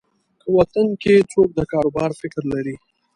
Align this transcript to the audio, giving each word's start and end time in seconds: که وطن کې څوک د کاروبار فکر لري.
که 0.41 0.47
وطن 0.57 0.87
کې 1.01 1.15
څوک 1.31 1.49
د 1.57 1.59
کاروبار 1.71 2.09
فکر 2.21 2.43
لري. 2.53 2.75